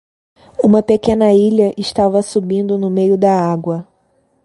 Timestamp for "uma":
0.63-0.81